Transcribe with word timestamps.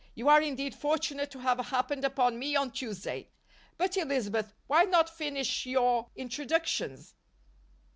You 0.15 0.29
are 0.29 0.41
indeed 0.41 0.73
fortunate 0.73 1.29
to 1.29 1.37
have 1.41 1.59
happened 1.59 2.03
upon 2.03 2.39
me 2.39 2.55
on 2.55 2.71
Tuesday. 2.71 3.27
But, 3.77 3.95
Elizabeth, 3.97 4.51
why 4.65 4.83
not 4.85 5.15
finish 5.15 5.67
your 5.67 6.09
introductions?" 6.15 7.13